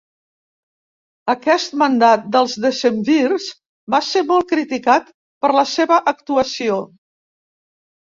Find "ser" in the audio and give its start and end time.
4.07-4.23